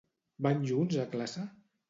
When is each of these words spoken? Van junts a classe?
Van 0.45 0.65
junts 0.71 0.97
a 1.05 1.07
classe? 1.13 1.47